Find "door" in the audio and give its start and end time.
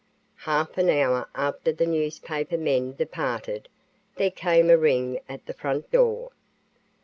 5.91-6.31